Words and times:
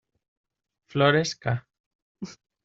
Flores 0.87 1.35
ca. 1.35 1.67